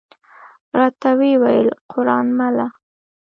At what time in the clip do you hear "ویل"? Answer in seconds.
1.41-1.69